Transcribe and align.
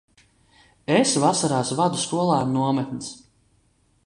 Es 0.95 1.13
vasarās 1.25 1.75
vadu 1.81 2.01
skolēnu 2.05 2.57
nometnes. 2.61 3.13